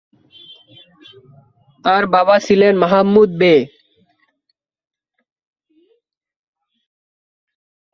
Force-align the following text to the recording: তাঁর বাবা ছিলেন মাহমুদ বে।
তাঁর 1.85 2.03
বাবা 2.15 2.35
ছিলেন 2.45 2.73
মাহমুদ 2.83 3.29
বে। 3.39 3.53